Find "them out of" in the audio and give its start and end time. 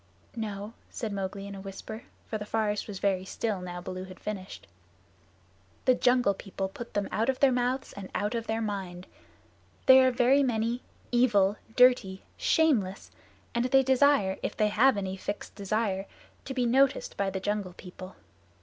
6.95-7.39